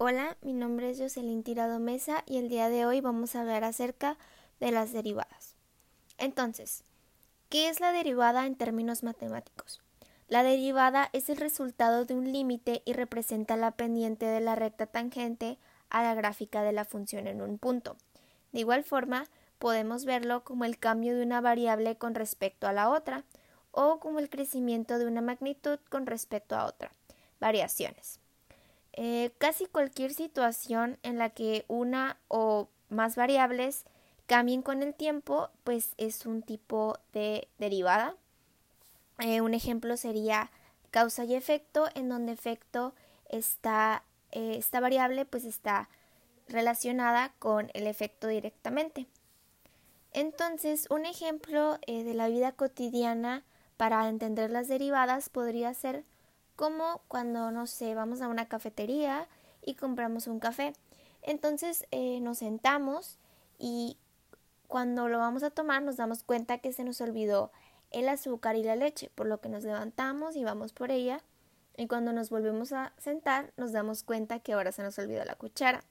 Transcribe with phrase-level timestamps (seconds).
[0.00, 3.64] Hola, mi nombre es Jocelyn Tirado Mesa y el día de hoy vamos a hablar
[3.64, 4.16] acerca
[4.60, 5.56] de las derivadas.
[6.18, 6.84] Entonces,
[7.48, 9.80] ¿qué es la derivada en términos matemáticos?
[10.28, 14.86] La derivada es el resultado de un límite y representa la pendiente de la recta
[14.86, 15.58] tangente
[15.90, 17.96] a la gráfica de la función en un punto.
[18.52, 19.24] De igual forma,
[19.58, 23.24] podemos verlo como el cambio de una variable con respecto a la otra
[23.72, 26.92] o como el crecimiento de una magnitud con respecto a otra.
[27.40, 28.20] Variaciones.
[29.00, 33.84] Eh, casi cualquier situación en la que una o más variables
[34.26, 38.16] cambien con el tiempo, pues es un tipo de derivada.
[39.20, 40.50] Eh, un ejemplo sería
[40.90, 42.92] causa y efecto, en donde efecto
[43.28, 45.88] está, eh, esta variable pues está
[46.48, 49.06] relacionada con el efecto directamente.
[50.12, 53.44] Entonces, un ejemplo de la vida cotidiana
[53.76, 56.02] para entender las derivadas podría ser
[56.58, 59.28] como cuando, no sé, vamos a una cafetería
[59.64, 60.72] y compramos un café.
[61.22, 63.16] Entonces eh, nos sentamos
[63.60, 63.96] y
[64.66, 67.52] cuando lo vamos a tomar nos damos cuenta que se nos olvidó
[67.92, 71.22] el azúcar y la leche, por lo que nos levantamos y vamos por ella
[71.76, 75.36] y cuando nos volvemos a sentar nos damos cuenta que ahora se nos olvidó la
[75.36, 75.84] cuchara.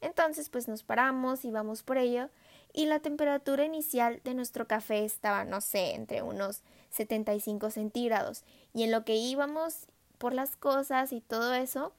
[0.00, 2.30] Entonces pues nos paramos y vamos por ello
[2.72, 8.84] y la temperatura inicial de nuestro café estaba, no sé, entre unos 75 centígrados y
[8.84, 11.92] en lo que íbamos por las cosas y todo eso,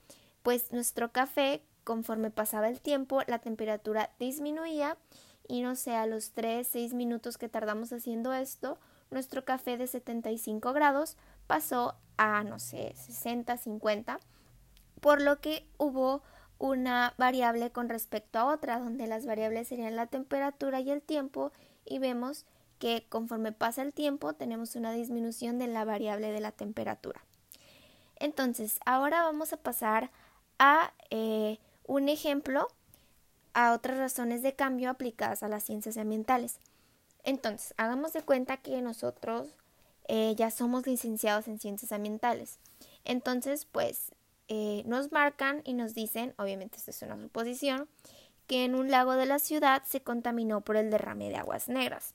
[0.44, 4.98] pues nuestro café, conforme pasaba el tiempo, la temperatura disminuía
[5.48, 8.78] y no sé, a los 3, 6 minutos que tardamos haciendo esto,
[9.12, 11.16] nuestro café de 75 grados
[11.48, 14.20] pasó a, no sé, 60, 50,
[15.00, 16.22] por lo que hubo
[16.60, 21.52] una variable con respecto a otra, donde las variables serían la temperatura y el tiempo,
[21.86, 22.46] y vemos
[22.80, 27.22] que conforme pasa el tiempo tenemos una disminución de la variable de la temperatura.
[28.20, 30.12] Entonces, ahora vamos a pasar
[30.60, 32.68] a eh, un ejemplo
[33.54, 36.60] a otras razones de cambio aplicadas a las ciencias ambientales.
[37.24, 39.56] Entonces, hagamos de cuenta que nosotros
[40.08, 42.60] eh, ya somos licenciados en ciencias ambientales.
[43.04, 44.12] Entonces, pues
[44.48, 47.90] eh, nos marcan y nos dicen, obviamente esto es una suposición,
[48.48, 52.14] que en un lago de la ciudad se contaminó por el derrame de aguas negras,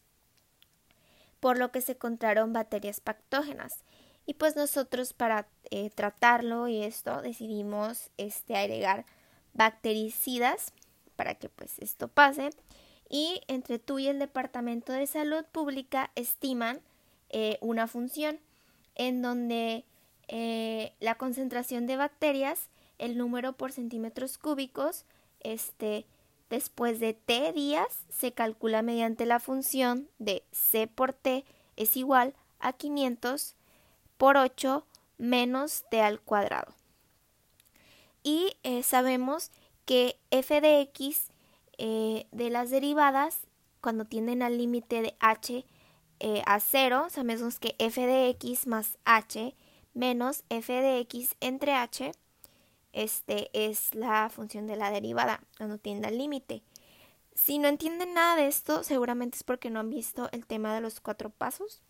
[1.41, 3.85] por lo que se encontraron bacterias patógenas
[4.27, 9.05] y pues nosotros para eh, tratarlo y esto decidimos este, agregar
[9.55, 10.73] bactericidas
[11.17, 12.51] para que pues esto pase.
[13.09, 16.81] Y entre tú y el Departamento de Salud Pública estiman
[17.31, 18.39] eh, una función
[18.95, 19.85] en donde
[20.29, 22.69] eh, la concentración de bacterias,
[22.99, 25.05] el número por centímetros cúbicos,
[25.41, 26.07] este,
[26.49, 31.45] después de T días se calcula mediante la función de C por T
[31.77, 33.57] es igual a 500
[34.23, 34.87] por 8
[35.19, 36.77] menos t al cuadrado.
[38.23, 39.51] Y eh, sabemos
[39.85, 41.33] que f de x
[41.77, 43.41] eh, de las derivadas,
[43.81, 45.65] cuando tienden al límite de h
[46.21, 49.57] eh, a 0, sabemos que f de x más h
[49.93, 52.13] menos f de x entre h,
[52.93, 56.63] este es la función de la derivada cuando tiende al límite.
[57.35, 60.81] Si no entienden nada de esto, seguramente es porque no han visto el tema de
[60.81, 61.83] los cuatro pasos.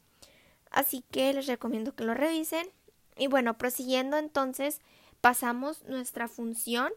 [0.73, 2.67] Así que les recomiendo que lo revisen.
[3.17, 4.81] Y bueno, prosiguiendo entonces,
[5.21, 6.93] pasamos nuestra función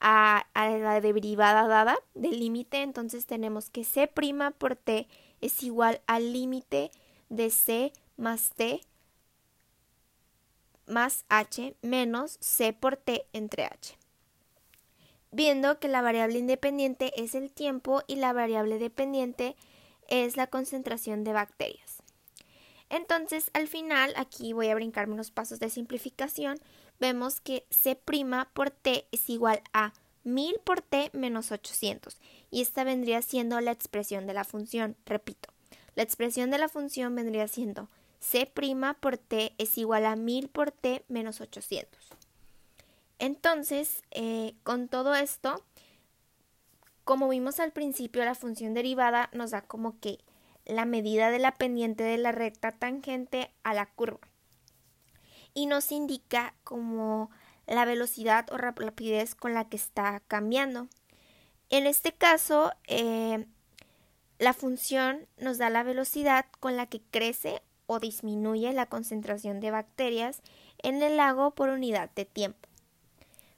[0.00, 2.82] a, la derivada dada del límite.
[2.82, 5.08] Entonces tenemos que C' por T
[5.40, 6.90] es igual al límite
[7.28, 8.80] de C más T
[10.86, 13.96] más H menos C por T entre H.
[15.30, 19.56] Viendo que la variable independiente es el tiempo y la variable dependiente
[20.08, 21.83] es la concentración de bacterias.
[22.90, 26.58] Entonces, al final, aquí voy a brincarme unos pasos de simplificación,
[27.00, 29.92] vemos que C' por T es igual a
[30.24, 32.18] 1000 por T menos 800.
[32.50, 34.96] Y esta vendría siendo la expresión de la función.
[35.06, 35.50] Repito,
[35.94, 37.88] la expresión de la función vendría siendo
[38.20, 38.50] C'
[39.00, 42.00] por T es igual a 1000 por T menos 800.
[43.18, 45.62] Entonces, eh, con todo esto,
[47.04, 50.18] como vimos al principio, la función derivada nos da como que
[50.66, 54.28] la medida de la pendiente de la recta tangente a la curva
[55.54, 57.30] y nos indica como
[57.66, 60.88] la velocidad o rapidez con la que está cambiando.
[61.70, 63.46] En este caso, eh,
[64.38, 69.70] la función nos da la velocidad con la que crece o disminuye la concentración de
[69.70, 70.42] bacterias
[70.82, 72.68] en el lago por unidad de tiempo.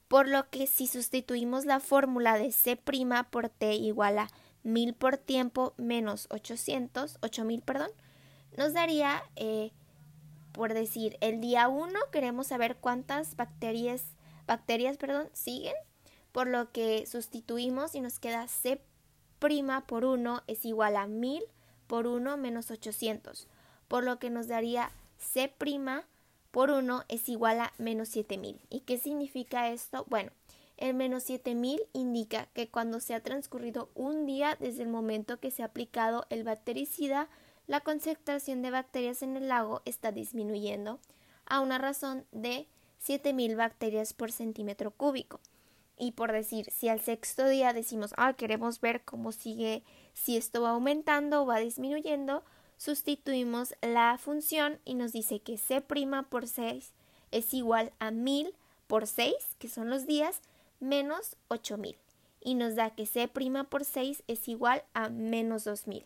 [0.06, 2.76] Por lo que si sustituimos la fórmula de C'
[3.31, 4.29] por T igual a
[4.67, 7.91] 1000 por tiempo menos 800, 8000, perdón,
[8.57, 9.71] nos daría, eh,
[10.53, 14.03] por decir, el día 1 queremos saber cuántas bacterias,
[14.47, 15.75] bacterias, perdón, siguen,
[16.33, 18.81] por lo que sustituimos y nos queda C'
[19.39, 21.45] por 1 es igual a 1000
[21.87, 23.47] por 1 menos 800,
[23.87, 25.55] por lo que nos daría C'
[26.51, 28.61] por 1 es igual a menos 7000.
[28.69, 30.05] ¿Y qué significa esto?
[30.09, 30.33] Bueno,
[30.76, 35.50] el menos 7000 indica que cuando se ha transcurrido un día desde el momento que
[35.50, 37.28] se ha aplicado el bactericida,
[37.67, 41.00] la concentración de bacterias en el lago está disminuyendo
[41.46, 42.67] a una razón de
[42.99, 45.40] 7000 bacterias por centímetro cúbico.
[45.99, 49.82] Y por decir, si al sexto día decimos, ah, queremos ver cómo sigue,
[50.12, 52.44] si esto va aumentando o va disminuyendo,
[52.76, 56.93] sustituimos la función y nos dice que C' por 6
[57.31, 58.55] es igual a 1000
[58.87, 60.43] por 6, que son los días,
[60.81, 61.96] menos 8000.
[62.40, 66.05] Y nos da que C' por 6 es igual a menos 2000.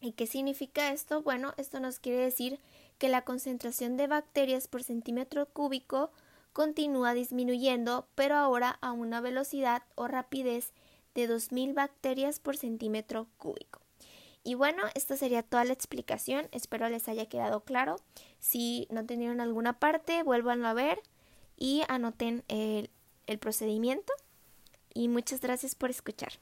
[0.00, 1.22] ¿Y qué significa esto?
[1.22, 2.58] Bueno, esto nos quiere decir
[2.98, 6.10] que la concentración de bacterias por centímetro cúbico
[6.52, 10.72] continúa disminuyendo, pero ahora a una velocidad o rapidez
[11.14, 13.80] de 2000 bacterias por centímetro cúbico.
[14.44, 16.48] Y bueno, esta sería toda la explicación.
[16.50, 17.96] Espero les haya quedado claro.
[18.40, 21.00] Si no tenieron alguna parte, vuélvanlo a ver
[21.56, 22.90] y anoten el,
[23.32, 24.12] el procedimiento.
[24.94, 26.32] Y muchas gracias por escuchar.